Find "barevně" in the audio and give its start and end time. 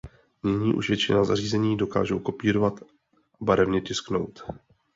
3.41-3.81